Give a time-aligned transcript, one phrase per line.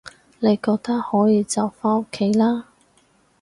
[0.39, 2.65] 你覺得可以就返屋企啦